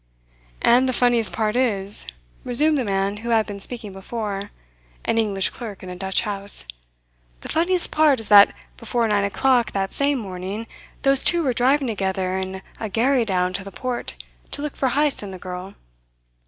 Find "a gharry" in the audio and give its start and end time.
12.79-13.25